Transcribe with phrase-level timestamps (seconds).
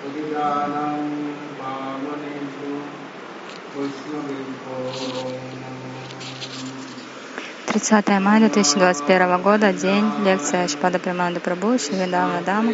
[0.00, 1.10] प्रतिदानं
[1.60, 2.70] पावनेषु
[3.74, 4.78] वैष्णवेभ्यो
[5.62, 5.94] नमो
[7.72, 12.72] 30 мая 2021 года, день, лекция Шпада Приманды Прабhu, Шивидава Дама,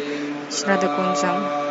[0.51, 1.64] Шрады Кунджам.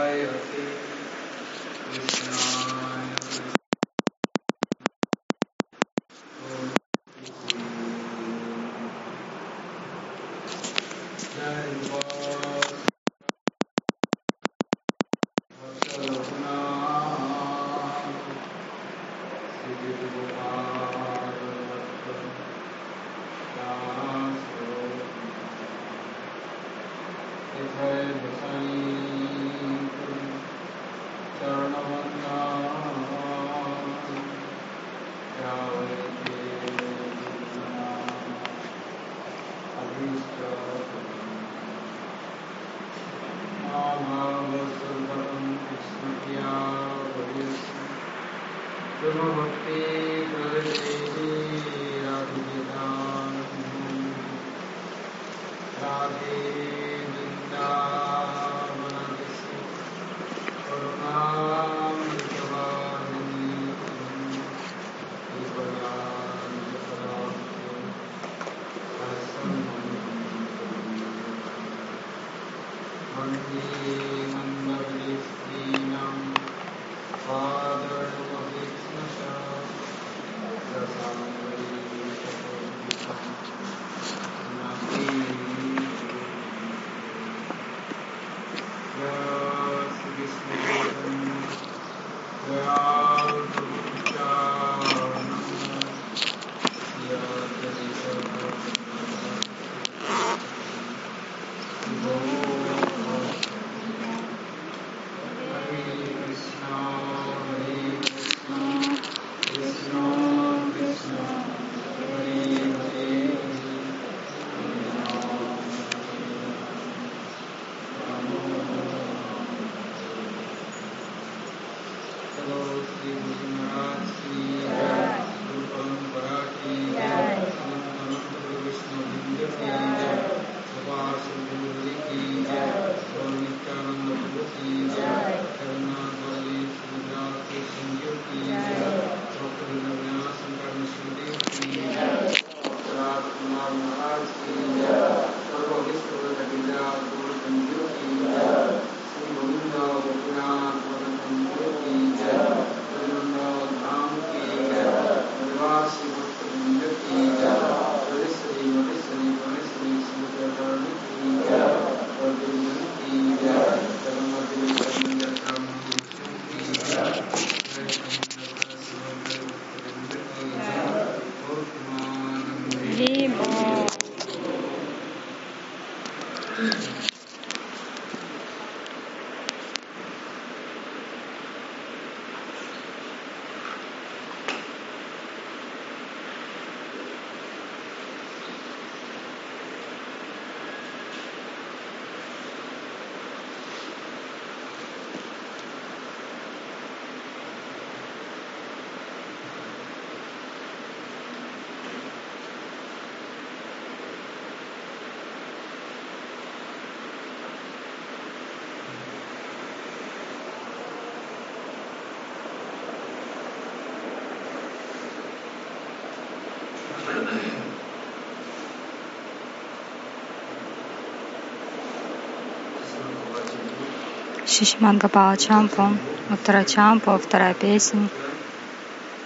[224.55, 225.99] Шишиман Гапала Чампу,
[226.29, 228.09] Уттара Чампу, вторая песня,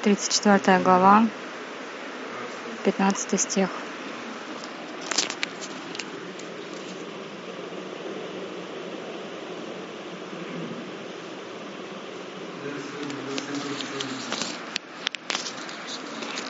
[0.02, 1.30] 34 глава,
[2.84, 3.70] 15 стих.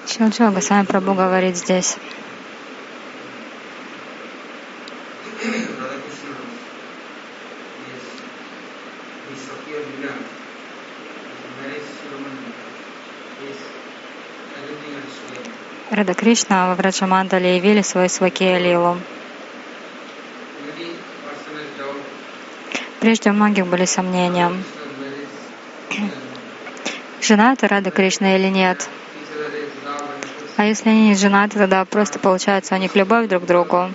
[0.08, 1.98] Шилджа Госвами Прабhu говорит здесь.
[16.20, 19.00] Кришна во Враджамандале явили свой Свакия Лилу.
[23.00, 24.52] Прежде у многих были сомнения,
[27.22, 28.90] женаты Рада Кришна или нет.
[30.58, 33.90] А если они не женаты, тогда просто получается у них любовь друг к другу.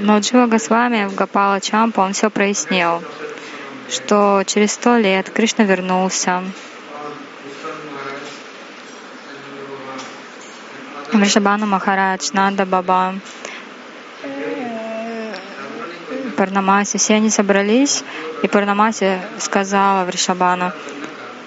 [0.00, 3.00] Но Джива Госвами в Гапала Чампа он все прояснил.
[3.88, 6.42] что через сто лет Кришна вернулся.
[11.24, 13.14] Вришабану Махарадж, Нанда Баба,
[16.36, 18.04] Парнамаси, все они собрались,
[18.42, 20.72] и Парнамаси сказала Вришабану,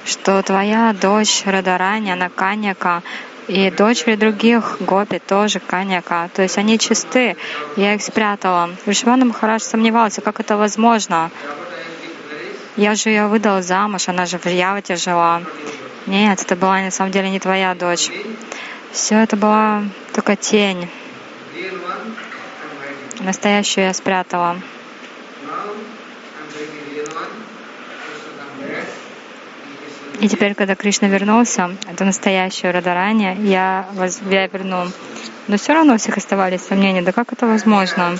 [0.03, 3.03] что твоя дочь Радарани, она Каньяка,
[3.47, 6.31] и дочери других гопи тоже Каньяка.
[6.33, 7.37] То есть они чисты.
[7.75, 8.71] Я их спрятала.
[8.87, 11.29] Вишвана Махарадж сомневался, как это возможно.
[12.77, 15.43] Я же ее выдал замуж, она же в Явате жила.
[16.07, 18.09] Нет, это была на самом деле не твоя дочь.
[18.91, 20.89] Все это была только тень.
[23.19, 24.57] Настоящую я спрятала.
[30.19, 34.91] И теперь, когда Кришна вернулся, это настоящее Радарани, я, воз, я верну.
[35.47, 38.17] Но все равно у всех оставались сомнения, да как это возможно?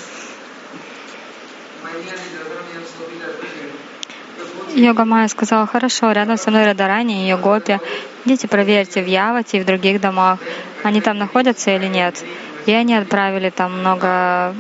[4.78, 7.80] Йога Майя сказала, хорошо, рядом со мной Радарани и ее гопи.
[8.26, 10.38] Идите проверьте в Явате и в других домах,
[10.84, 12.24] они там находятся или нет.
[12.68, 14.54] И они отправили там много...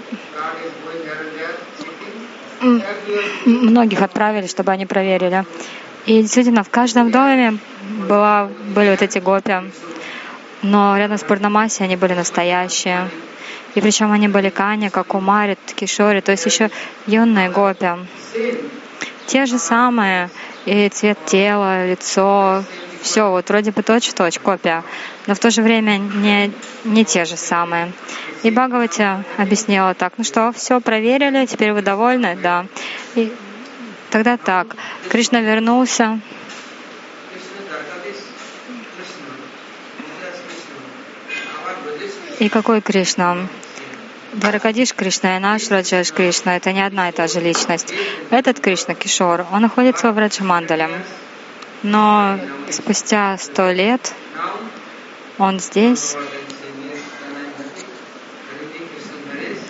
[3.46, 5.46] Многих отправили, чтобы они проверили.
[6.08, 7.60] И действительно, в каждом доме
[8.10, 9.72] была, были вот эти гопи.
[10.64, 13.08] Но рядом с Пурнамаси они были настоящие.
[13.76, 16.72] И причем они были Каня, как Умари, Кишори, то есть еще
[17.06, 17.90] юные гопи.
[19.28, 20.30] Те же самые,
[20.66, 22.64] и цвет тела, лицо,
[23.02, 24.84] все вот вроде бы точь-в-точь копия,
[25.28, 26.52] но в то же время не,
[26.84, 27.92] не те же самые.
[28.44, 32.38] И Бхагавати объяснила так, ну что, все проверили, теперь вы довольны?
[32.42, 32.66] Да.
[33.16, 33.32] И
[34.10, 34.76] Тогда так.
[35.10, 36.20] Кришна вернулся.
[42.40, 43.48] И какой Кришна?
[44.38, 47.92] Дваракадиш Кришна и наш Раджаш Кришна— это не одна и та же личность.
[48.30, 50.90] Этот Кришна, Кишор, он находится в Раджамандале.
[51.82, 52.40] Но
[52.70, 54.14] спустя сто лет
[55.40, 56.16] он здесь.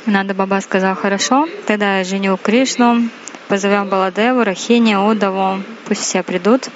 [0.05, 3.09] Нанда Баба сказал, хорошо, тогда я женю Кришну,
[3.47, 6.67] Позовем Баладеву, Рахини, Удаву, пусть все придут.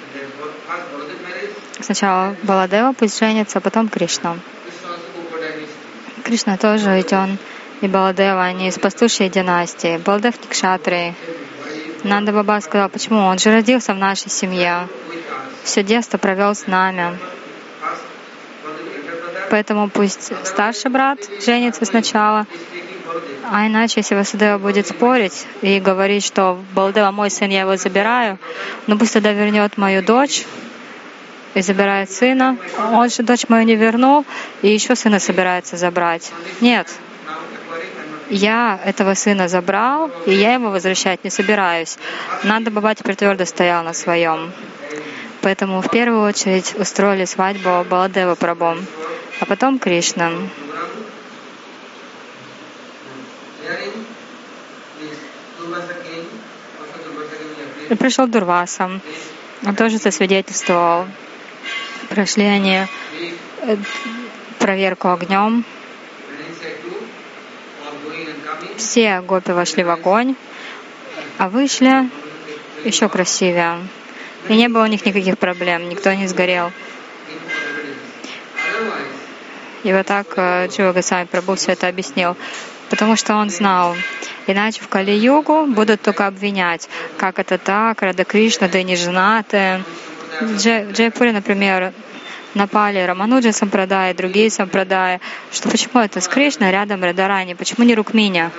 [1.80, 4.38] Сначала Баладева пусть женится, а потом Кришна.
[6.24, 7.36] Кришна тоже, ведь он
[7.82, 9.98] и Баладева, они из пастушьей династии.
[9.98, 11.14] Баладев не.
[12.04, 13.18] Нанда Баба сказал, почему?
[13.18, 14.88] Он же родился в нашей семье.
[15.64, 17.18] Все детство провел с нами.
[19.50, 22.46] Поэтому пусть старший брат женится сначала,
[23.50, 28.38] а иначе, если Васудева будет спорить и говорить, что Балдева мой сын, я его забираю,
[28.86, 30.44] ну пусть тогда вернет мою дочь
[31.54, 32.56] и забирает сына.
[32.92, 34.24] Он же дочь мою не вернул,
[34.62, 36.32] и еще сына собирается забрать.
[36.60, 36.88] Нет.
[38.34, 41.98] Я этого сына забрал, и я его возвращать не собираюсь.
[42.44, 44.54] Надо Баба теперь твердо стоял на своем.
[45.42, 48.76] Поэтому в первую очередь устроили свадьбу Баладева Прабу,
[49.38, 50.30] а потом Кришна.
[57.90, 58.98] И пришел Дурваса.
[59.66, 61.04] Он тоже засвидетельствовал.
[62.08, 62.86] Прошли они
[63.60, 63.76] э,
[64.58, 65.66] проверку огнем.
[68.82, 70.34] Все гопи вошли в огонь,
[71.38, 72.10] а вышли
[72.84, 73.78] еще красивее.
[74.48, 76.72] И не было у них никаких проблем, никто не сгорел.
[79.84, 82.36] И вот так э, Джива Гасами Прабhu все это объяснил,
[82.90, 83.94] потому что он знал,
[84.46, 89.84] Иначе в Кали-югу будут только обвинять, как это так, Рада Кришна, да и не женаты.
[90.40, 91.92] В Джайпуре, например,
[92.54, 98.50] напали Рамануджа Сампрадай, другие Сампрадай, что почему это с Кришной рядом Радарани, почему не Рукминя?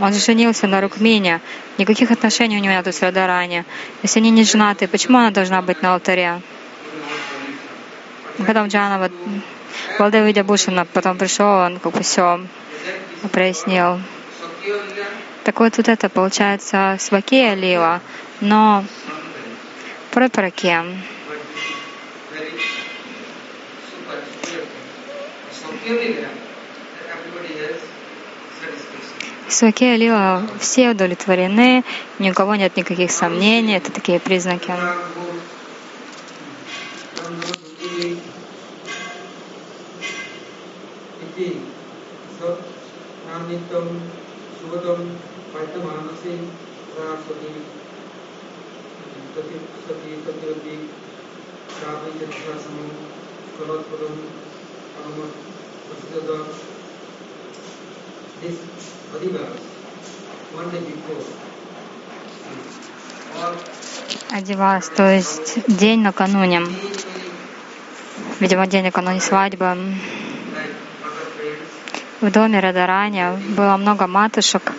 [0.00, 1.40] Он же женился на Рукмине,
[1.78, 3.64] никаких отношений у него нет с Радарани.
[4.02, 6.40] Если они не женаты, почему она должна быть на алтаре?
[8.44, 9.10] Потом Джанова,
[9.98, 12.40] Балдев Видябушина, потом пришел, он как бы все
[13.30, 14.00] прояснил.
[15.44, 18.00] Так вот, вот это получается свакея лила,
[18.40, 18.84] но
[20.10, 20.82] пропараке.
[29.48, 31.84] Саке Лила все удовлетворены,
[32.18, 34.72] ни у кого нет никаких сомнений, это такие признаки.
[37.86, 38.18] Субтитры
[56.14, 56.20] So
[58.40, 58.56] this
[59.12, 59.58] adivas,
[60.54, 61.24] one day before,
[64.30, 66.62] Адивас, то есть день накануне.
[68.38, 69.76] Видимо, день накануне свадьбы.
[72.20, 74.72] В доме Радарани было много матушек.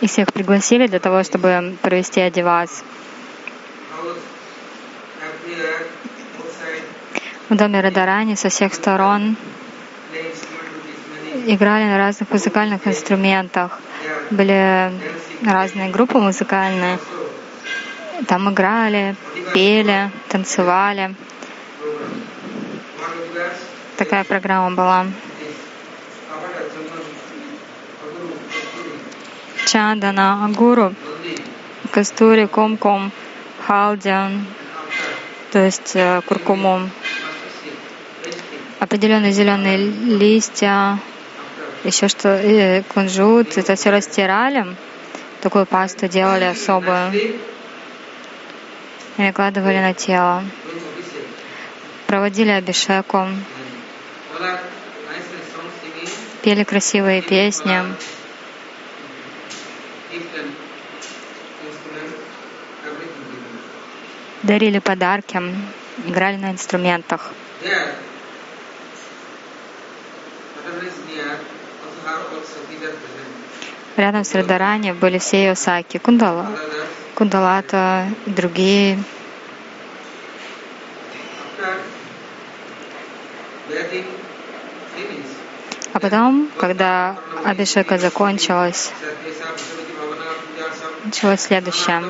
[0.00, 2.82] И всех пригласили для того, чтобы провести Адивас.
[7.52, 9.36] В доме Радарани со всех сторон
[11.46, 13.78] играли на разных музыкальных инструментах.
[14.30, 14.90] Были
[15.44, 16.98] разные группы музыкальные.
[18.26, 19.16] Там играли,
[19.52, 21.14] пели, танцевали.
[23.98, 25.06] Такая программа была.
[29.66, 30.94] Чандана, Агуру,
[31.90, 33.12] Кастури, Комком,
[33.66, 36.90] Халдиан, and after то есть э, Resti,
[38.82, 40.98] Определенные зеленые листья,
[41.84, 44.74] еще что, э, кунжут, это все растирали.
[45.40, 47.12] Такую пасту делали особую
[49.18, 50.42] и накладывали на тело.
[52.08, 53.36] Проводили singing.
[56.42, 57.78] пели красивые песни,
[64.42, 65.40] дарили подарки,
[66.04, 67.30] играли на инструментах.
[73.96, 78.98] Рядом с Радарани были все Йосаки, Кундала, Others, Кундалата и другие.
[85.92, 88.92] А потом, когда Абишека закончилась,
[91.04, 92.02] началось следующее.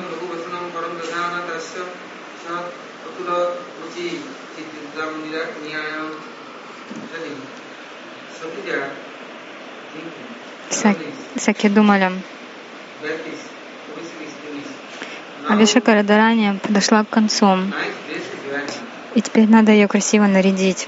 [11.35, 12.11] Саки думали,
[15.49, 17.57] Абишека Радарани подошла к концу,
[19.15, 20.87] и теперь надо ее красиво нарядить.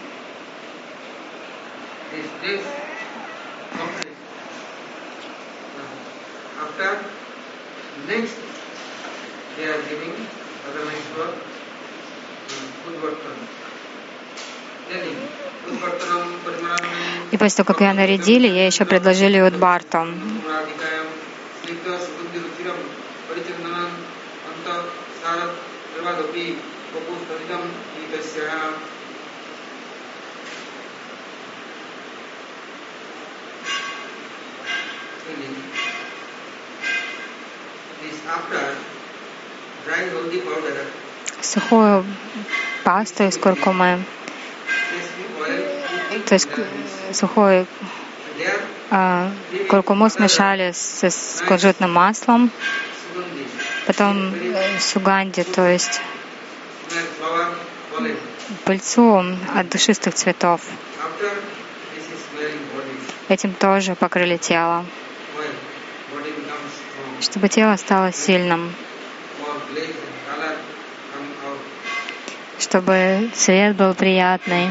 [17.46, 20.08] После того, как ее нарядили, ей еще предложили Удбарту.
[41.42, 42.06] Сухую
[42.84, 44.04] пасту из куркумы,
[46.25, 46.48] то есть
[47.13, 47.65] сухой
[48.91, 49.31] а,
[49.69, 52.51] куркуму смешали с, с кунжутным маслом,
[53.88, 56.01] потом э, суганди, то есть
[58.63, 59.24] пыльцу
[59.55, 60.62] от душистых цветов.
[63.27, 64.86] Этим тоже покрыли тело,
[67.22, 68.74] чтобы тело стало сильным,
[72.60, 74.69] чтобы цвет был приятный.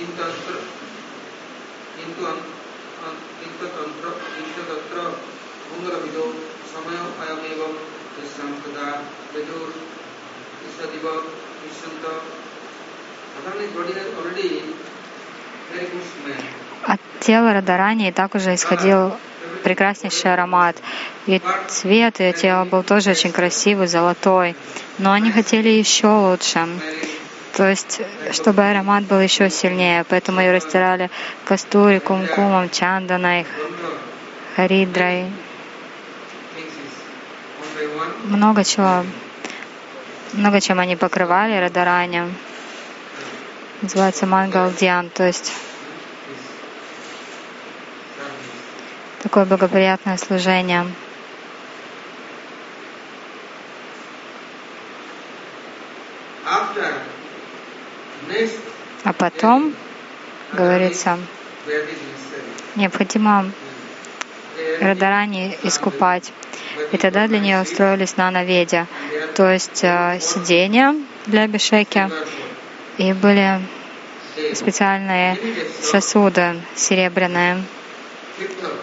[0.00, 0.60] Tintantra,
[1.96, 2.24] Kintu
[3.40, 5.04] Tintatantra, Tintatatra,
[5.72, 6.24] Mungalavido,
[6.68, 7.74] Samayo Ayamevam,
[8.20, 9.00] Yasam Kada,
[9.32, 9.72] Vedur,
[10.68, 11.14] Ishadiva,
[11.64, 12.12] Ishanta.
[13.40, 14.50] Adharani body has already
[15.72, 16.44] very good smell.
[16.86, 19.12] От тела Радарани и так уже исходил
[19.62, 20.76] прекраснейший аромат.
[21.26, 24.56] И цвет ее тела был тоже очень красивый, золотой.
[24.98, 26.68] Но они хотели еще лучше.
[27.56, 28.00] То есть,
[28.32, 30.04] чтобы аромат был еще сильнее.
[30.08, 31.10] Поэтому ее растирали
[31.44, 33.46] кастури, кумкумом, чанданой,
[34.56, 35.26] харидрой.
[38.24, 39.04] Много чего.
[40.32, 42.22] Много чем они покрывали Радарани.
[43.82, 45.52] Называется мангалдиан, то есть
[49.22, 50.86] такое благоприятное служение.
[59.04, 59.74] А потом,
[60.52, 61.18] говорится,
[62.76, 63.50] необходимо
[64.80, 66.32] Радарани искупать.
[66.92, 68.86] И тогда для нее устроили снановедя,
[69.34, 70.94] то есть э, сиденья
[71.26, 72.10] для Абишеки,
[72.98, 73.60] и были
[74.54, 75.38] специальные
[75.80, 77.62] сосуды серебряные,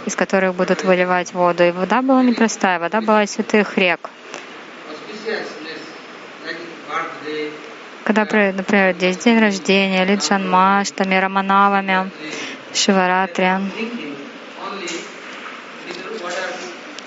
[0.05, 1.63] из которых будут выливать воду.
[1.63, 4.09] И вода была непростая, вода была из святых рек.
[8.03, 12.09] Когда, например, здесь день рождения, или Джанмаштами, Раманавами,
[12.73, 13.49] Шиваратри,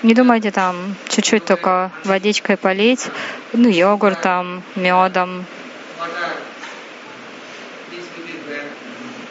[0.03, 3.07] не думайте там чуть-чуть только водичкой полить,
[3.53, 5.45] ну, йогуртом, медом,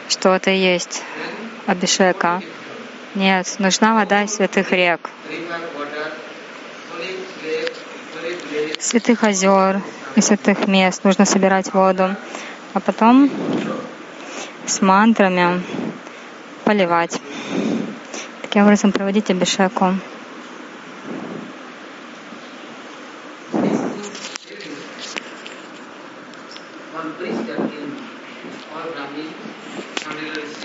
[0.09, 1.03] что это и есть
[1.67, 2.41] Абишека.
[3.13, 5.09] Нет, нужна вода из святых рек,
[8.79, 9.81] святых озер
[10.15, 11.03] и святых мест.
[11.03, 12.15] Нужно собирать воду,
[12.73, 13.29] а потом
[14.65, 15.61] с мантрами
[16.63, 17.19] поливать.
[18.43, 19.95] Таким образом проводить Абишеку.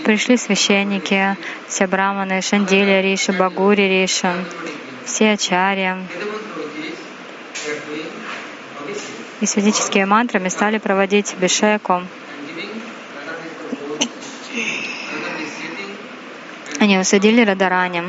[0.06, 1.36] Пришли священники,
[1.66, 4.32] все браманы, Шандили Риши, Багури Риши,
[5.04, 5.98] все ачарья.
[9.40, 12.02] И с ведическими мантрами стали проводить бишеку.
[16.78, 18.04] Они усадили Радарани.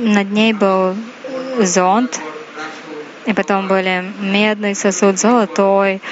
[0.00, 0.94] Над ней был
[1.58, 2.20] зонт,
[3.24, 6.02] и потом были медный сосуд, золотой,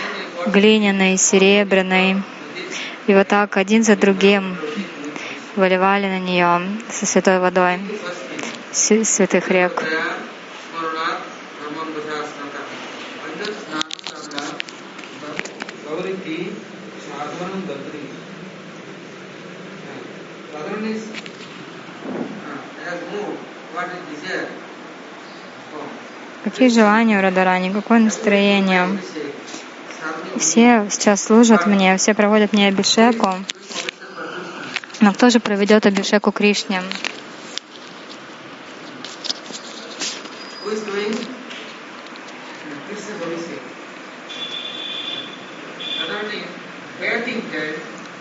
[0.46, 2.22] глиняный, серебряный.
[3.10, 4.56] И вот так один за другим
[5.56, 6.60] выливали на нее
[6.92, 7.80] со святой водой
[8.70, 9.82] святых рек.
[26.44, 29.00] Какие желания у Радарани, какое настроение?
[30.40, 33.28] Все сейчас служат мне, все проводят мне Абишеку.
[35.00, 36.80] Но кто же проведет Абишеку Кришне?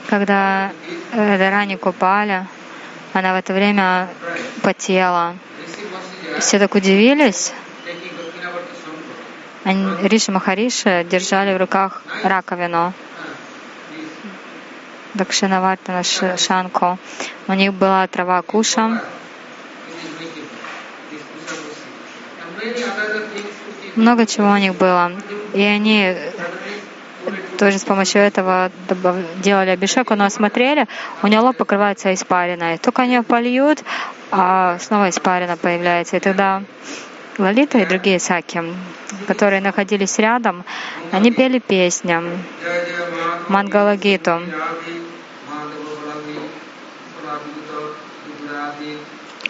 [0.09, 0.71] Когда
[1.13, 2.45] Дарани купали,
[3.13, 4.09] она в это время
[4.61, 5.35] потела.
[6.39, 7.53] Все так удивились,
[9.69, 12.91] они, Риши Махариши держали в руках раковину.
[15.13, 16.97] Дакшинавартана Шанку.
[17.47, 19.01] У них была трава куша.
[23.95, 25.11] Много чего у них было.
[25.53, 26.15] И они
[27.59, 28.71] тоже с помощью этого
[29.37, 30.87] делали абишеку, но смотрели,
[31.21, 32.79] у нее лоб покрывается испариной.
[32.79, 33.83] Только они польют,
[34.31, 36.17] а снова испарина появляется.
[36.17, 36.63] И тогда
[37.39, 38.61] Лалита и другие саки,
[39.25, 40.65] которые находились рядом,
[41.11, 42.21] они пели песни
[43.47, 44.41] Мангалагиту.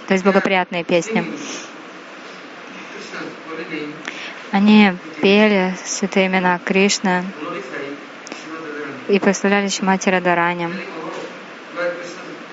[0.08, 1.26] То есть благоприятные песни.
[4.52, 7.24] Они пели святые имена Кришны
[9.08, 10.70] и прославляли Шимати Радарани.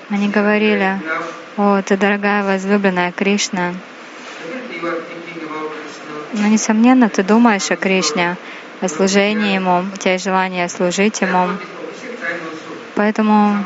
[0.09, 0.99] Они говорили,
[1.57, 3.73] о, ты дорогая возлюбленная Кришна,
[6.33, 8.37] но, несомненно, ты думаешь о Кришне,
[8.81, 11.49] о служении Ему, у тебя есть желание служить Ему.
[12.95, 13.63] Поэтому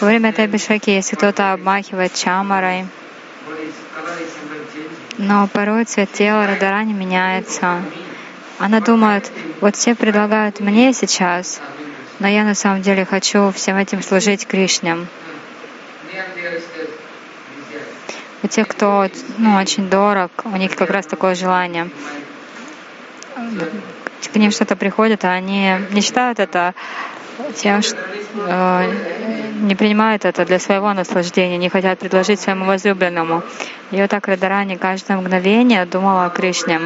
[0.00, 2.86] во время этой абишаки, если кто-то обмахивает чамарой,
[5.18, 7.82] но порой цвет тела Радарани меняется.
[8.58, 11.60] Она думает, вот все предлагают мне сейчас,
[12.18, 14.96] но я на самом деле хочу всем этим служить Кришне.
[18.43, 21.89] У тех, кто ну, очень дорог, у них как раз такое желание.
[24.31, 26.73] К ним что-то приходит, а они не считают это
[27.55, 27.97] тем, что
[28.35, 28.93] э,
[29.61, 33.43] не принимают это для своего наслаждения, не хотят предложить своему возлюбленному.
[33.91, 36.79] И вот так Радарани каждое мгновение думала о Кришне.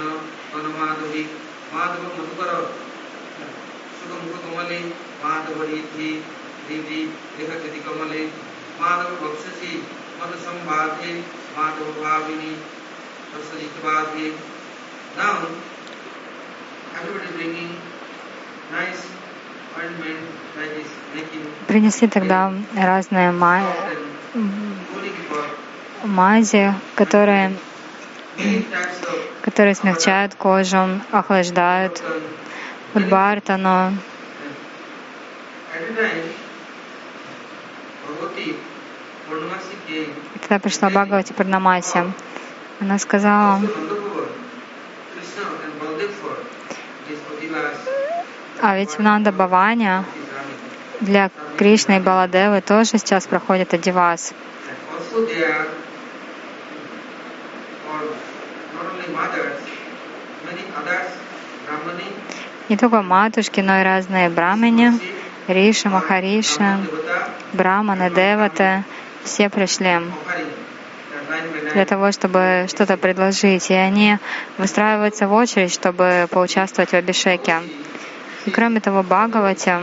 [0.54, 1.24] रेखचति कमले
[1.74, 2.85] माधव
[4.09, 4.79] કમલે
[5.23, 6.25] માધવરીથી
[6.69, 7.05] દીદી
[7.39, 8.21] લિખતી કમલે
[8.81, 9.79] માધવ વક્ષસી
[10.21, 11.11] મન સંવાદે
[11.57, 12.57] માધવ ભાવિની
[13.31, 14.27] પ્રસરિત વાદે
[15.17, 15.49] Now,
[16.95, 17.71] everybody bringing
[18.71, 19.03] nice
[19.79, 20.21] ointment
[20.57, 23.63] that is making Принесли тогда разные ма...
[26.05, 27.57] мази, которые,
[29.43, 32.03] которые смягчают кожу, охлаждают
[33.01, 33.95] Бхартана.
[39.89, 42.05] И тогда пришла Бхагавати Парнамаси.
[42.81, 43.61] Она сказала,
[48.63, 50.05] а ведь в Нанда Баване
[51.01, 54.33] для Кришна и Баладевы тоже сейчас проходят Адивас.
[60.77, 61.26] And also
[62.69, 64.93] Не только матушки, но и разные брамани,
[65.47, 66.79] Риши, Махариши,
[67.53, 68.83] Браманы, Деваты,
[69.23, 70.01] все пришли
[71.73, 73.71] для того, чтобы что-то предложить.
[73.71, 74.19] И они
[74.59, 77.61] выстраиваются в очередь, чтобы поучаствовать в Абишеке.
[78.47, 79.75] И кроме того, Бхагавати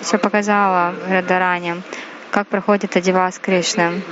[0.00, 1.82] все показала Радарани,
[2.30, 4.02] как проходит Адивас Кришны.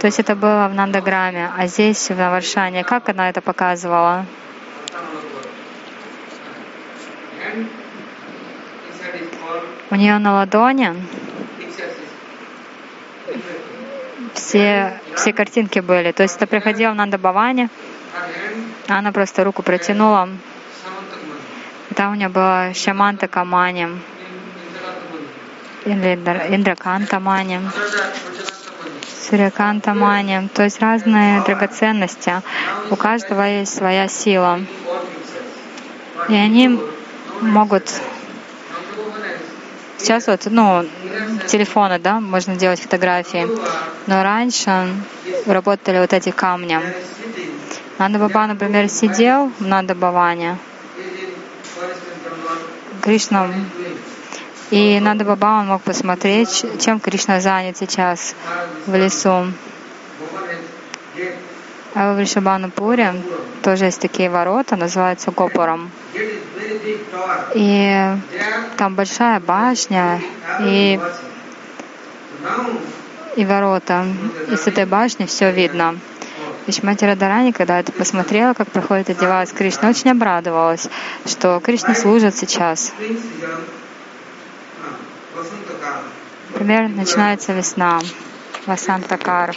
[0.00, 4.24] То есть это было в Нандаграме, а здесь, в Наваршане, как она это показывала?
[7.52, 7.68] And
[8.92, 10.94] inside is all У нее на ладони
[14.34, 16.12] все, все картинки были.
[16.12, 20.28] То есть это Нандабаване, her hand а она просто руку протянула,
[21.94, 23.88] там у нее была Шаманта Камани
[25.84, 27.58] или Индра- Индраканта Мани.
[29.28, 30.48] Сурьяканта Мани.
[30.54, 32.42] То есть разные драгоценности.
[32.90, 34.60] У каждого есть своя сила.
[36.28, 36.80] И они
[37.40, 38.00] могут
[40.00, 40.86] Сейчас вот, ну,
[41.46, 43.46] телефоны, да, можно делать фотографии.
[44.06, 44.88] Но раньше
[45.46, 46.80] работали вот эти камни.
[47.98, 50.56] Нанда Баба, например, сидел в Нанда Баване,
[53.02, 53.50] Кришна,
[54.70, 58.34] и Нанда Баба, он мог посмотреть, чем Кришна занят сейчас
[58.86, 59.52] в лесу.
[61.94, 63.16] А в Вришабанапуре
[63.62, 65.90] тоже есть такие ворота, называются Гопуром.
[67.54, 68.16] И
[68.76, 70.20] там большая башня
[70.60, 70.98] и,
[73.36, 74.06] и ворота.
[74.50, 75.96] И с этой башни все видно.
[76.66, 80.88] И Шмати Радарани, когда это посмотрела, как проходит Адивас Кришна, очень обрадовалась,
[81.26, 82.92] что Кришна служит сейчас.
[86.50, 87.98] Например, начинается весна,
[88.66, 89.54] Васантакар.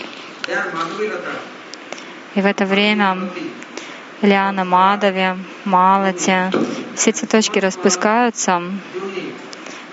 [2.35, 3.29] И в это время
[4.21, 6.49] Лиана Мадави, Малати,
[6.95, 8.61] все цветочки распускаются,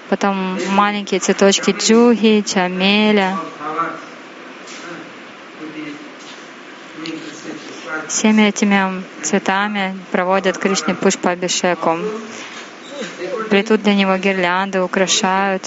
[0.09, 3.37] потом маленькие цветочки Джуги, Чамеля,
[8.09, 11.99] всеми этими цветами проводят Кришне Пушпа Абишеку.
[13.49, 15.63] Плетут для него гирлянды, украшают.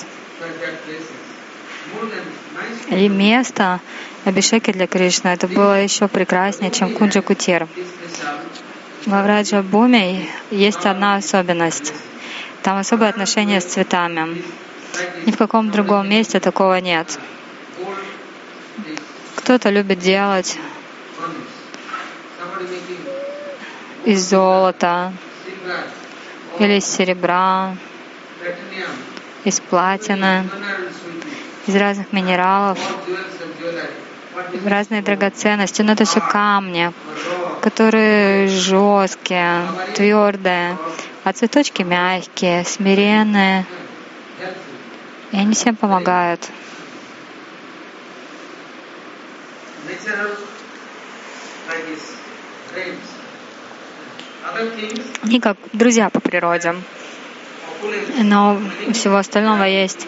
[2.89, 3.79] И место
[4.25, 7.67] Абишеки для Кришны это было еще прекраснее, чем Кунджа Кутир.
[9.05, 9.23] This special.
[9.23, 11.93] В Раджа Буме есть одна особенность.
[12.61, 14.43] Там особое отношение с цветами.
[15.25, 17.19] Ни в каком другом месте такого нет.
[19.35, 20.57] Кто-то любит делать
[24.05, 25.13] из золота
[26.59, 27.75] или из серебра,
[29.43, 30.49] из платины,
[31.67, 32.79] из разных минералов,
[34.65, 35.81] разные драгоценности.
[35.81, 36.91] Но это все камни,
[37.61, 40.77] которые жесткие, твердые,
[41.23, 43.65] а цветочки мягкие, смиренные,
[45.31, 46.41] и они всем помогают.
[55.23, 56.75] Они как друзья по природе.
[58.21, 58.59] Но
[58.93, 60.07] всего остального есть.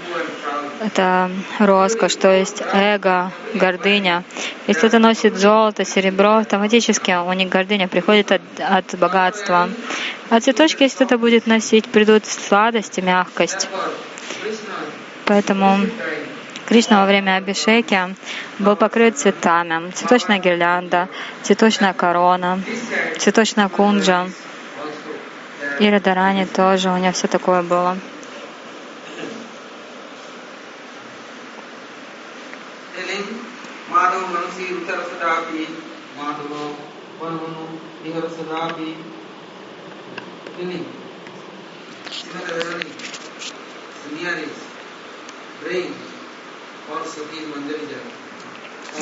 [0.81, 4.23] Это роскошь, то есть эго, гордыня.
[4.67, 9.69] Если кто-то носит золото, серебро, автоматически у них гордыня приходит от, от богатства.
[10.29, 13.69] А цветочки, если кто-то будет носить, придут сладость и мягкость.
[15.25, 15.79] Поэтому
[16.65, 18.15] Кришна во время Абишеки
[18.57, 19.91] был покрыт цветами.
[19.91, 21.09] Цветочная гирлянда,
[21.43, 22.59] цветочная корона,
[23.19, 24.27] цветочная кунджа.
[25.79, 27.97] И Радарани тоже, у нее все такое было.
[35.25, 35.67] Sati
[47.51, 47.99] Manjarija,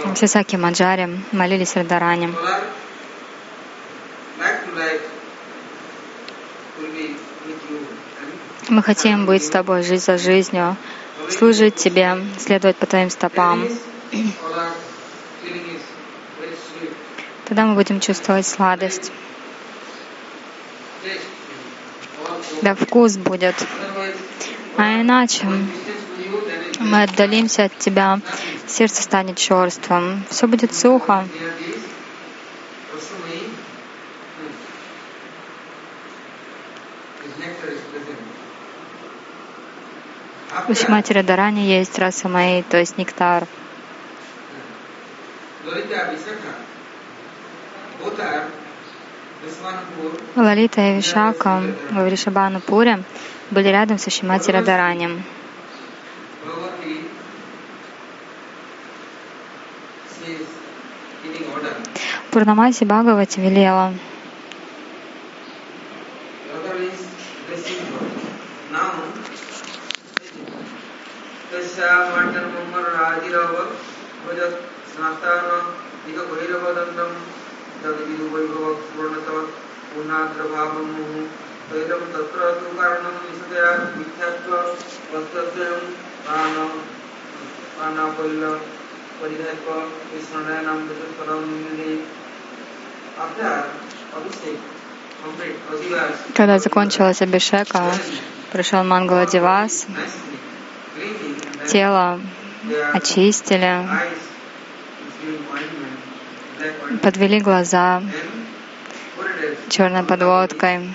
[0.06, 1.76] or Все Саки Маджари молились.
[1.76, 2.32] And
[8.70, 10.78] Мы хотим быть с тобой жизнь за жизнью,
[11.30, 13.68] служить тебе, следовать по твоим стопам.
[17.46, 19.12] Тогда мы будем чувствовать сладость.
[22.62, 23.56] Да вкус будет.
[24.78, 25.46] А иначе
[26.80, 28.20] мы отдалимся от тебя,
[28.68, 31.28] сердце станет черством, все будет сухо.
[40.66, 43.48] У After Шимати Радарани есть раса Майи, то есть нектар.
[50.36, 51.62] Лалита и Вишака
[51.92, 53.04] в Вришабану Пуре
[53.52, 55.24] были рядом со Шимати Радаранем.
[62.32, 63.94] Пурнамаси Бхагавати велела,
[89.24, 89.68] පරිණායක
[90.12, 91.00] විස්මරණ නම් දුක
[96.36, 97.82] когда закончилась Абишека,
[98.52, 99.88] пришел Мангала Девас,
[101.72, 102.20] тело
[102.94, 103.74] очистили,
[107.02, 108.04] подвели глаза
[109.70, 110.90] черной подводкой,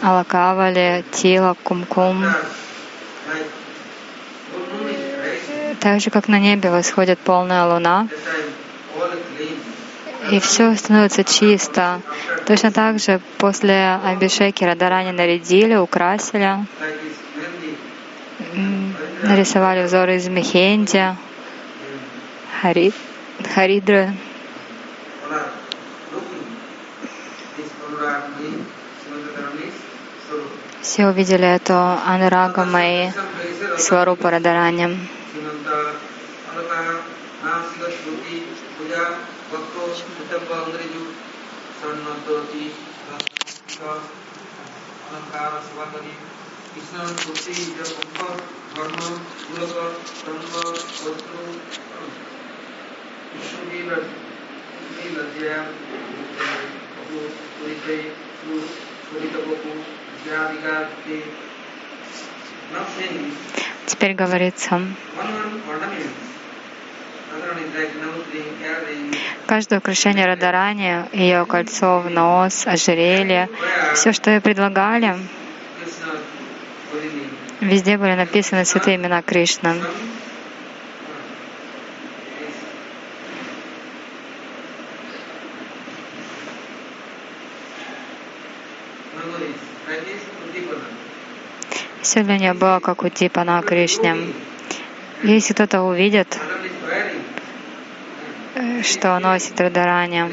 [0.00, 2.24] алакавали, тила, кумкум.
[2.24, 2.24] -кум.
[2.24, 2.69] -кум
[5.80, 8.06] Так же, как на небе восходит полная луна,
[10.30, 12.02] и все становится чисто.
[12.46, 16.66] Точно так же после Абишеки Радарани нарядили, украсили,
[19.22, 21.16] нарисовали узоры из Мехенди,
[22.60, 22.92] хари,
[23.54, 24.12] харидры.
[30.82, 35.19] Все увидели эту Some places сварупа Радарани.
[38.89, 39.03] पूजा
[39.51, 41.03] भक्तो कुटुंब अंग्रेजु
[41.79, 42.65] सन्नतोति
[45.05, 46.13] अलंकार सभाकरी
[46.73, 48.43] कृष्ण श्रुति जब पंप
[48.75, 48.99] धर्म
[49.49, 49.73] मूलक
[50.25, 51.45] तंग वस्तु
[53.33, 53.81] विष्णुजी
[55.17, 55.59] लज्जया
[57.01, 57.25] अपु
[57.57, 57.97] पुरिते
[58.39, 58.61] सु
[59.09, 59.75] पुरितपु
[60.23, 61.19] ज्ञादिगाते
[62.67, 63.31] Nothing
[63.85, 64.81] Теперь говорится,
[69.50, 73.48] каждое украшение Радарани, ее кольцо в нос, ожерелье,
[73.94, 75.16] все, что ей предлагали,
[77.60, 79.74] везде были написаны святые имена Кришны.
[92.02, 94.16] Все для нее было как у Дипана Кришне.
[95.22, 96.38] Если кто-то увидит,
[98.54, 100.24] э, что носит Радарани,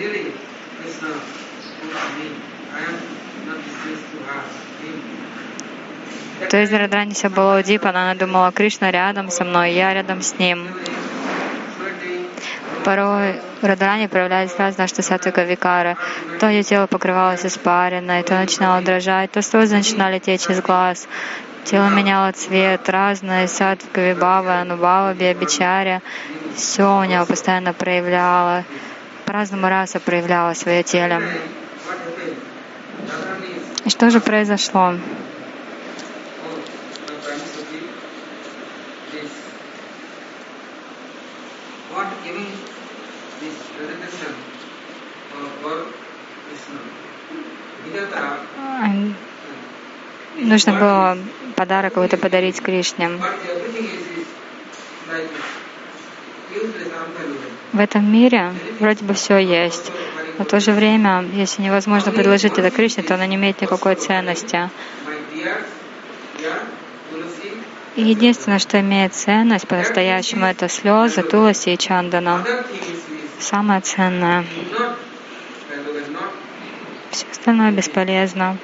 [6.49, 10.21] то есть Радрани все было у Дипана, она думала, Кришна рядом со мной, я рядом
[10.21, 10.65] с ним.
[12.85, 15.97] Порой Радрани проявлялись разные штасатвика викары.
[16.39, 21.09] То ее тело покрывалось испариной, то начинало дрожать, то слезы начинали течь из глаз.
[21.67, 26.01] Тело меняло цвет, разное, сатвика вибава, анубава, биобичаря.
[26.55, 28.63] Все у него постоянно проявляло,
[29.25, 31.21] по-разному раса проявляла свое тело.
[33.83, 34.95] И что же произошло?
[48.55, 49.15] М,
[50.37, 51.17] Нужно было
[51.57, 53.09] подарок какой-то подарить Кришне.
[57.73, 59.91] В этом мире вроде бы все есть,
[60.37, 63.95] но в то же время, если невозможно предложить это Кришне, то оно не имеет никакой
[63.95, 64.69] ценности.
[67.95, 72.45] И единственное, что имеет ценность по-настоящему, это слезы, туласи и чандана.
[73.39, 74.45] Самое ценное.
[77.09, 78.57] Все остальное бесполезно.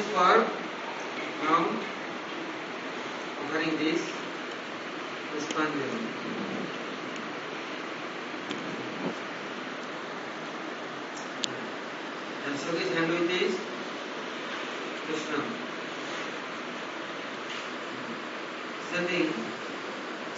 [0.00, 0.46] this verb
[1.44, 1.68] now
[3.38, 4.00] covering this
[5.34, 5.98] responding
[12.46, 13.58] and so this language is
[15.04, 15.44] Krishna
[18.90, 19.28] sending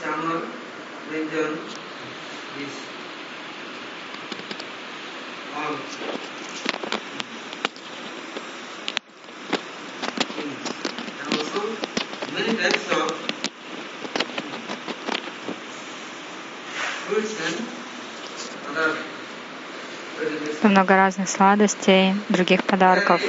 [0.03, 0.43] channel
[1.13, 1.59] region,
[2.59, 2.77] this
[5.55, 6.32] all
[12.35, 13.13] many types of
[17.07, 17.57] fruits and
[18.71, 18.97] other
[20.17, 20.65] presentations.
[20.65, 23.21] Много разных сладостей, других подарков.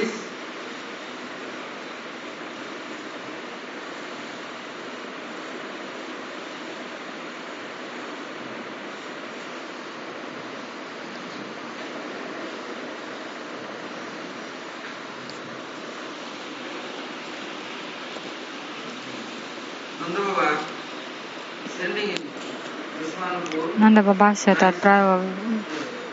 [23.94, 25.22] Нанда Баба все это отправила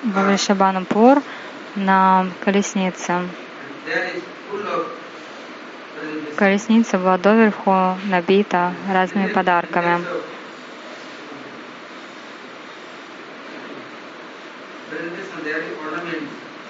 [0.04, 1.20] в Вришабанупур
[1.76, 3.28] на колеснице.
[6.36, 10.06] Колесница была доверху набита разными подарками.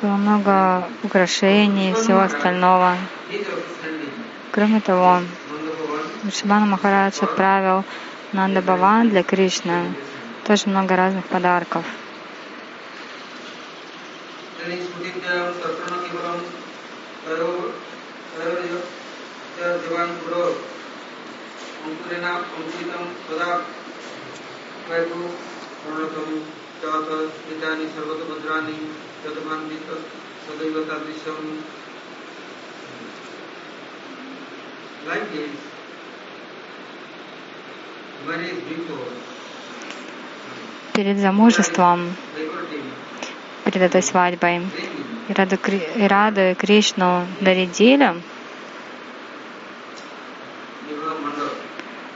[0.02, 2.96] Было много украшений и всего остального.
[4.54, 5.20] Кроме того,
[6.34, 7.84] Шибана Махарадж отправил
[8.32, 9.94] Нанда Баван для Кришны
[10.52, 11.86] тоже много разных подарков.
[14.68, 14.88] Is
[35.08, 35.50] Like this,
[38.28, 39.31] marriage before,
[40.94, 42.16] Перед замужеством,
[43.66, 44.62] перед этой свадьбой,
[45.30, 48.16] и Кри- и Раду и Кришну нарядили,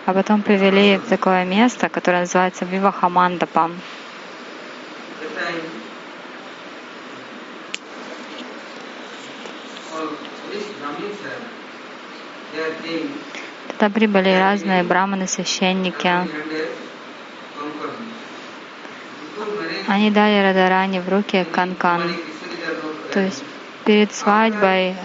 [0.05, 3.71] а потом привели в такое место, которое называется Вивахамандапа.
[13.69, 16.07] Туда прибыли разные браманы, священники.
[16.07, 16.67] and uh,
[17.59, 17.91] conquer.
[19.35, 22.01] Before marriage, Они дали Радарани в руки канкан.
[23.13, 23.43] То есть
[23.85, 24.95] перед свадьбой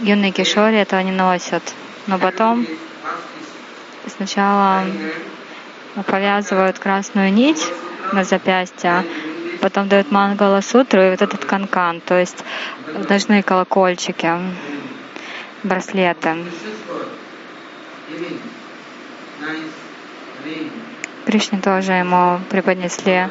[0.00, 1.62] юные кишори этого не носят.
[2.06, 2.66] Но потом
[4.16, 4.84] сначала
[6.06, 7.64] повязывают красную нить
[8.12, 9.04] на запястье,
[9.60, 12.42] потом дают мангала сутру и вот этот канкан, то есть
[13.08, 14.32] должны колокольчики,
[15.62, 16.36] браслеты.
[21.26, 23.28] Кришне тоже ему преподнесли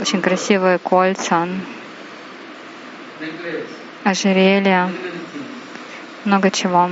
[0.00, 1.46] очень красивые кольца,
[4.02, 4.90] ожерелья,
[6.24, 6.90] много чего.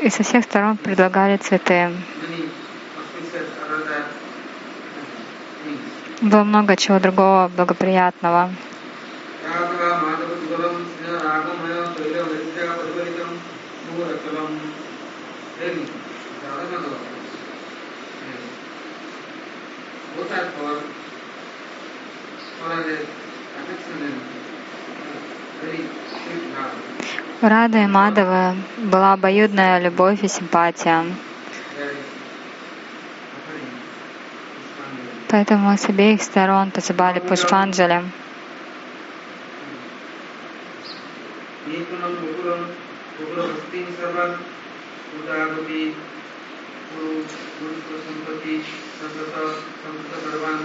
[0.00, 1.90] И со всех сторон предлагали цветы.
[6.20, 8.50] Было много чего другого благоприятного.
[20.28, 20.82] Love.
[27.40, 31.04] У Рады и Мадавы была обоюдная любовь и симпатия.
[35.28, 38.02] Поэтому с обеих сторон посыпали пушпанджали.
[46.88, 48.54] Nikulam Mukulam Mukulam Astin Sarvan Udagapi Guru Guru Sampati
[48.96, 49.44] Santata
[49.84, 50.60] Santata Parvan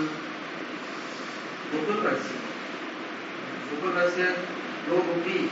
[1.71, 2.37] Gokul Rasya
[3.67, 4.29] Gokul Rasya
[4.87, 5.49] Go Gopi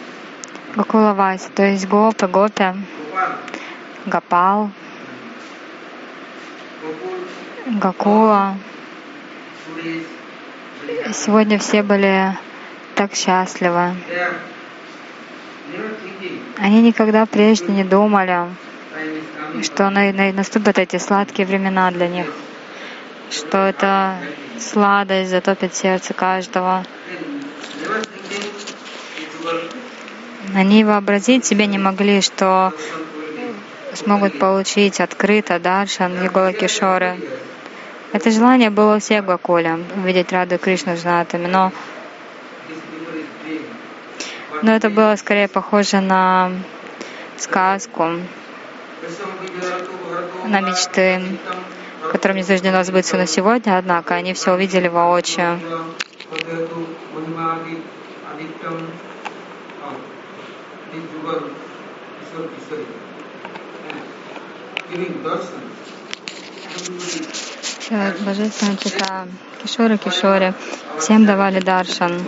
[0.75, 2.63] Гокула Вася, то есть Гопы, Гопи,
[4.05, 4.71] Gokul
[7.65, 8.57] Гакула.
[11.13, 12.37] Сегодня все были
[12.95, 13.95] так счастливы.
[16.57, 18.47] Они никогда прежде не думали,
[19.01, 22.27] coming что на- на- наступят эти сладкие времена для них,
[23.29, 24.17] что эта
[24.59, 26.83] сладость затопит сердце каждого.
[30.55, 32.73] Они вообразить себе не могли, что
[33.93, 37.17] смогут получить открыто Даршан Югала Кишоры.
[38.13, 41.71] Это желание было у всех Гакуля, увидеть Раду и Кришну женатыми, но,
[44.61, 46.51] но это было скорее похоже на
[47.37, 48.19] сказку,
[50.45, 51.21] на мечты,
[52.11, 55.59] которым не суждено сбыться на сегодня, однако они все увидели воочию.
[67.79, 69.27] Все божественные чита
[69.61, 70.53] Кишоры Кишоре
[70.99, 72.19] всем давали Даршан.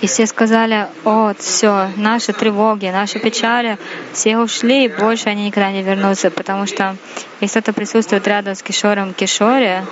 [0.00, 3.78] И все сказали, о, все, наши тревоги, наши печали,
[4.12, 6.94] все ушли, и больше они никогда не вернутся, потому что
[7.40, 9.84] если кто-то присутствует рядом с Кишором Кишоре,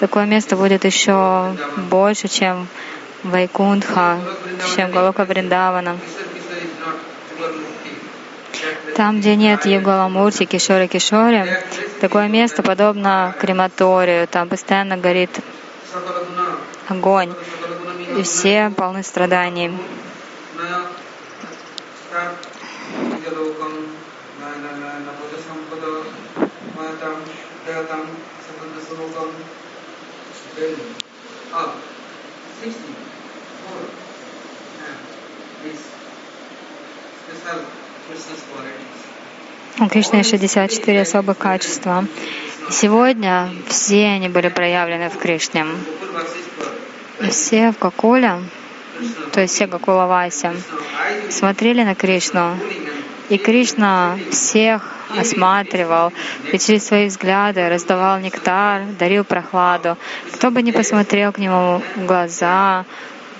[0.00, 1.56] такое место будет еще
[1.90, 2.66] больше, чем
[3.22, 4.18] Вайкунтха,
[4.74, 5.96] чем Галока Бриндавана.
[8.96, 11.46] Там, где нет Югаламурти, Кишори, Кишори,
[12.00, 15.30] такое место подобно крематорию, там постоянно горит
[16.88, 17.32] огонь,
[18.16, 19.70] и все полны страданий.
[39.80, 42.04] У Кришны есть 64 особых качества.
[42.70, 45.64] Сегодня все они были проявлены в Кришне.
[47.22, 48.40] В Какуле,
[49.32, 50.50] то есть все Гакулаваси,
[51.30, 52.56] смотрели на Кришну.
[53.28, 56.12] И Кришна всех осматривал,
[56.58, 59.96] через свои взгляды раздавал нектар, дарил прохладу.
[60.32, 62.84] Кто бы ни посмотрел к нему в глаза,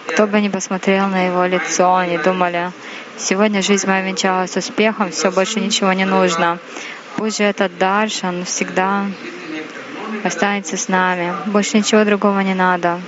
[0.07, 2.71] кто бы ни посмотрел на его лицо, они думали,
[3.19, 6.59] сегодня жизнь моя венчалась успехом, все, больше ничего не нужно.
[7.17, 9.07] Пусть же этот даршан всегда
[10.23, 11.35] останется с нами.
[11.47, 13.01] Больше ничего другого не надо.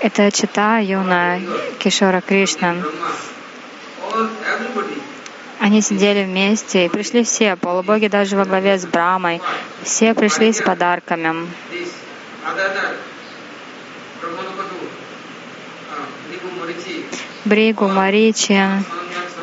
[0.00, 1.40] Это чита юная
[1.78, 2.76] Кишора Кришна.
[5.60, 9.40] Они сидели вместе и пришли все, полубоги даже во главе с Брамой.
[9.82, 11.48] Все пришли с подарками.
[17.44, 18.58] Бригу, Маричи,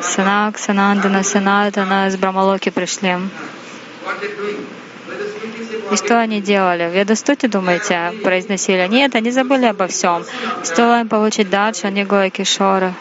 [0.00, 3.16] Санак, Санандана, Санатана с Брамалоки пришли.
[5.90, 6.88] И что они делали?
[6.88, 8.86] В Ведастуте, думаете, произносили?
[8.88, 10.24] Нет, они забыли обо всем.
[10.64, 12.94] Стоило им получить дачу, они Гоя Кишора.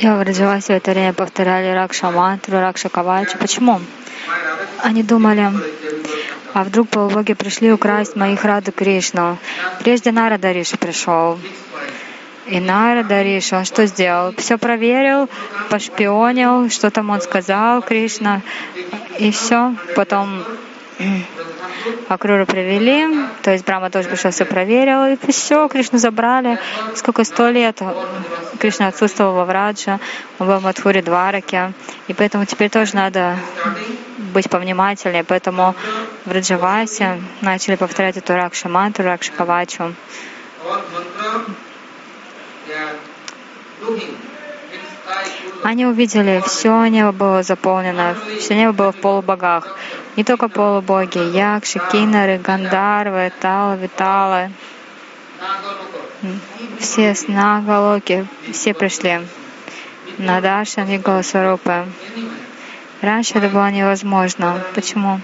[0.00, 3.36] в Раджавасе в это время повторяли Ракша мантру, Ракша Кавачу.
[3.38, 3.80] Почему?
[4.82, 5.52] Они думали,
[6.54, 9.38] а вдруг полубоги пришли украсть моих Раду Кришну.
[9.80, 11.38] Прежде Нарада Риши пришел.
[12.46, 14.34] И Нарада Риши, он что сделал?
[14.36, 15.28] Все проверил,
[15.70, 18.40] пошпионил, что там он сказал, Кришна,
[19.18, 19.74] и все.
[19.94, 20.42] Потом
[22.08, 23.06] Акруру привели,
[23.42, 26.58] то есть Брама тоже пришел, все проверил, и все, Кришну забрали.
[26.94, 27.80] Сколько, сто лет
[28.58, 29.98] Кришна отсутствовал во Враджа,
[30.38, 31.72] он был в Мадхуре Двараке,
[32.08, 33.36] и поэтому теперь тоже надо
[34.32, 35.74] быть повнимательнее, поэтому
[36.24, 39.94] в Раджавасе начали повторять эту Ракша мантру, Ракша Кавачу.
[45.62, 49.76] Они увидели, все небо было заполнено, все небо было в полубогах.
[50.16, 54.50] Не только полубоги, Якши, Кинары, Гандарвы, Талы, Виталы.
[56.78, 59.20] Все с Нагалоки, все пришли.
[60.18, 61.86] Надашан и Галасварупы.
[63.00, 64.62] Раньше это было невозможно.
[64.74, 65.20] Почему?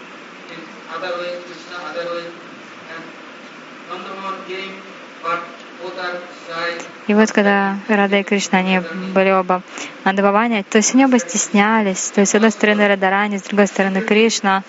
[7.07, 8.81] И вот когда Рада и Кришна, они
[9.15, 9.63] были оба
[10.05, 12.11] на Нандававане, то есть они оба стеснялись.
[12.11, 14.63] То есть с одной стороны Радарани, с другой стороны Кришна.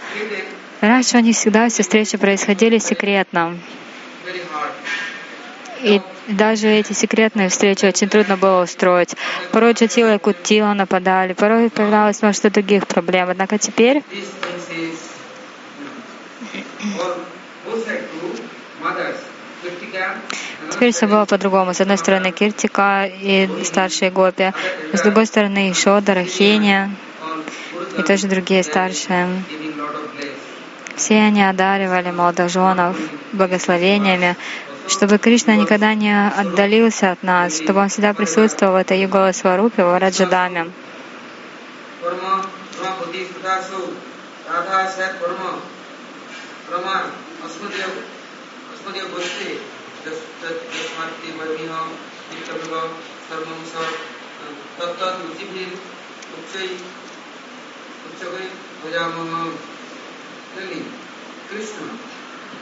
[0.81, 3.57] Раньше у них всегда все встречи происходили секретно.
[5.81, 9.15] И даже эти секретные встречи очень трудно было устроить.
[9.51, 13.29] Порой Джатила и Кутила нападали, порой появлялось множество других проблем.
[13.29, 14.03] Однако теперь
[20.71, 21.73] Теперь все было по-другому.
[21.73, 24.53] С одной стороны Киртика и старшие гопи,
[24.93, 26.91] с другой стороны Шодара, Хения
[27.97, 29.43] и тоже другие старшие.
[30.95, 32.97] Все они одаривали молодоженов
[33.31, 34.35] благословениями,
[34.87, 39.83] чтобы Кришна никогда не отдалился от нас, чтобы он всегда присутствовал в этой Югала Сварупе,
[39.83, 40.71] в Раджадаме.
[50.03, 51.73] तस्मात् वर्णिः
[52.29, 52.75] नित्यमेव
[53.29, 53.87] सर्वं स
[54.79, 55.71] तत्तत् रुचिभिः
[56.37, 56.71] उच्चैः
[58.07, 58.45] उच्चकै
[58.83, 59.33] भजामः
[60.55, 60.83] really
[61.47, 61.87] Krishna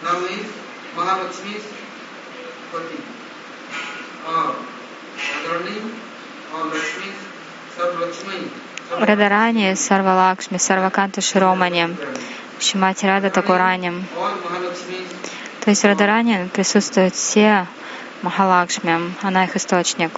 [0.04, 0.48] now is
[0.96, 1.68] Mahalakshmi's
[2.72, 3.00] pati
[4.28, 4.56] or
[5.26, 5.78] Radharani
[6.54, 7.20] or Lakshmi's
[7.76, 8.40] Sarvalakshmi
[8.90, 11.98] Радарани, Сарвалакшми, Сарваканта Широмани,
[12.58, 14.08] Шимати Рада Такуранем.
[15.68, 17.68] То есть в Радарани присутствуют все
[18.22, 20.12] Махалакшми, она их источник.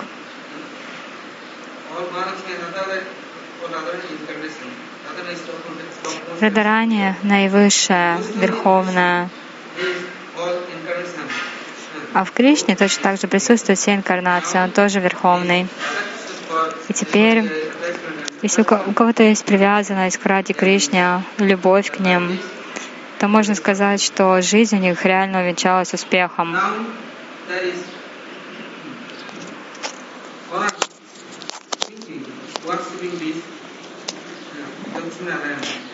[6.40, 9.32] Радарани наивысшая, верховная.
[12.14, 15.68] А в Кришне точно так же присутствует все инкарнации, он тоже верховный.
[16.90, 17.52] И теперь,
[18.44, 22.40] если у кого-то есть привязанность к Раде Кришне, любовь к ним,
[23.20, 26.58] то можно сказать, что жизнь у них реально увенчалась успехом.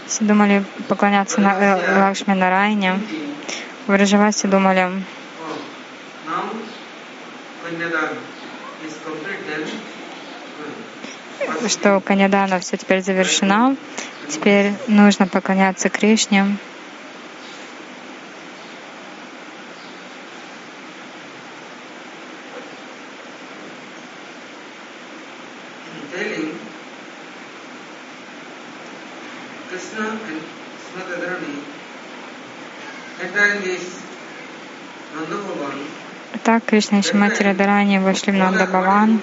[0.05, 2.99] Все думали поклоняться на э, Лакшми Нарайне.
[3.87, 4.91] В Раджавасе думали,
[11.67, 13.75] что Канядана все теперь завершена.
[14.29, 16.57] Теперь нужно поклоняться Кришне.
[36.47, 39.19] Итак, Кришна и Шимати Радарани вошли в Нанда Баван.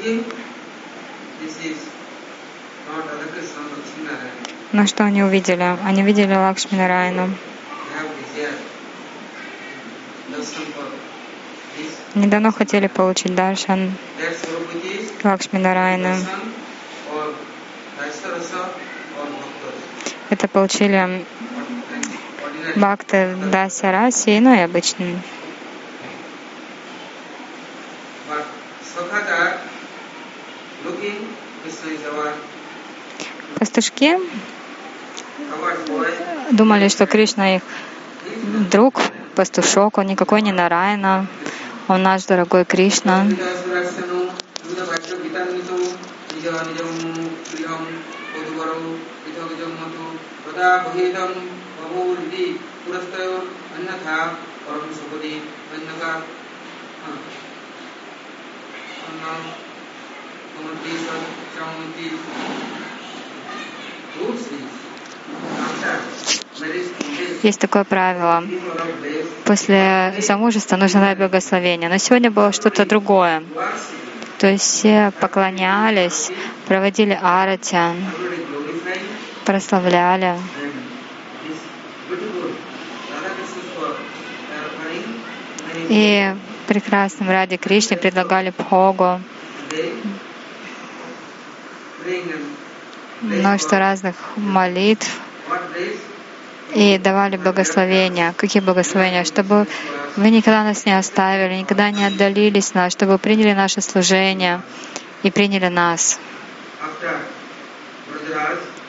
[4.72, 5.78] Но что они увидели?
[5.84, 7.30] Они видели Лакшми Нарайну.
[12.16, 13.92] Давно хотели получить даршан
[15.22, 16.26] Лакшми Bhaktas.
[20.28, 21.24] Это получили
[22.74, 25.18] бхакты в Дасе Расе, ну и обычные.
[33.72, 34.18] Пастушки
[36.50, 37.62] думали, что Кришна их
[38.70, 39.00] друг,
[39.34, 41.26] пастушок, он никакой не Нарайна,
[41.88, 43.24] он наш дорогой Кришна.
[43.24, 44.28] Vidasuraksano,
[44.68, 45.12] Vidavajra
[67.42, 68.44] Есть такое правило.
[69.44, 71.88] После замужества нужно дать благословение.
[71.88, 73.42] Но сегодня было что-то другое.
[74.38, 76.30] То есть все поклонялись,
[76.66, 77.76] проводили арати,
[79.44, 80.36] прославляли.
[85.88, 86.34] И
[86.66, 88.52] прекрасным ради Кришне предлагали
[92.04, 92.61] and
[93.22, 95.20] множество разных молитв
[96.74, 98.34] и давали благословения.
[98.36, 99.24] Какие благословения?
[99.24, 99.66] Чтобы
[100.16, 104.60] вы никогда нас не оставили, никогда не отдалились нас, чтобы приняли наше служение
[105.22, 106.18] и приняли нас.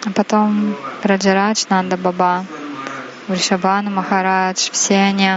[0.06, 2.46] А потом Раджарадж, Нанда Баба,
[3.28, 5.30] Вришабану Махарадж, все они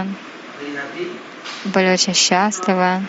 [1.65, 3.01] были очень счастливы.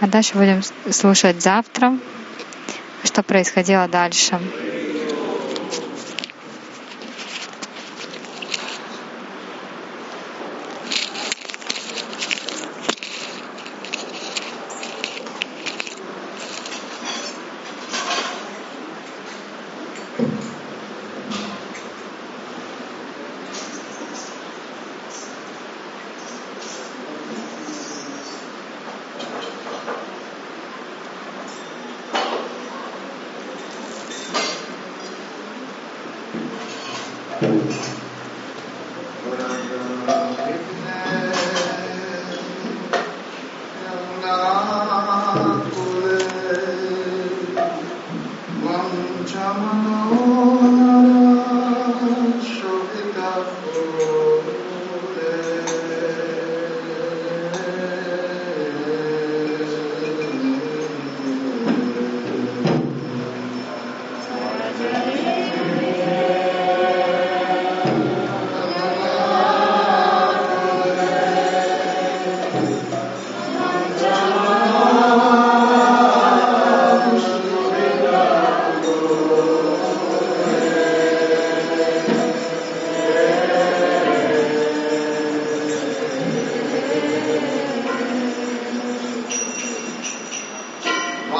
[0.00, 1.98] А дальше будем слушать завтра,
[3.02, 4.38] что происходило дальше.